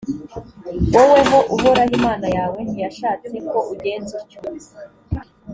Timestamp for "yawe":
2.37-2.57